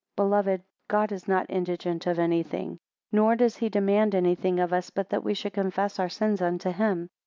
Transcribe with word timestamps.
7 0.17 0.27
Beloved, 0.29 0.63
God 0.87 1.11
is 1.11 1.27
not 1.27 1.45
indigent 1.47 2.07
of 2.07 2.17
anything; 2.17 2.79
nor 3.11 3.35
does 3.35 3.57
he 3.57 3.69
demand 3.69 4.15
anything 4.15 4.59
of 4.59 4.73
us, 4.73 4.89
but 4.89 5.09
that 5.11 5.23
we 5.23 5.35
should 5.35 5.53
confess 5.53 5.99
our 5.99 6.09
sins 6.09 6.41
unto 6.41 6.71
him. 6.71 7.07